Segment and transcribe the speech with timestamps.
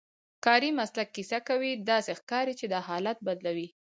[0.45, 3.67] کاري مسلک کیسه کوي، داسې ښکاري چې دا حالت بدلوي.